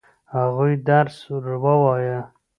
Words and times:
هغوی 0.35 0.73
درس 0.87 1.17
ووايه؟ 1.63 2.19